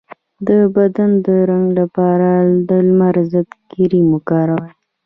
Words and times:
د 0.47 0.49
بدن 0.75 1.11
د 1.25 1.27
رنګ 1.49 1.67
لپاره 1.79 2.29
د 2.69 2.69
لمر 2.87 3.15
ضد 3.31 3.49
کریم 3.71 4.05
وکاروئ 4.15 4.71